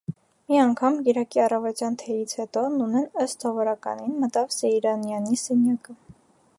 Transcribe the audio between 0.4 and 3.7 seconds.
Մի անգամ, կիրակի առավոտյան թեյից հետո, Նունեն ըստ